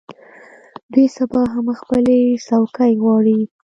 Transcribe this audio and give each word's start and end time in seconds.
دوی 0.91 1.07
سبا 1.17 1.41
هم 1.53 1.67
خپلې 1.79 2.19
څوکۍ 2.47 2.91
غواړي. 3.03 3.39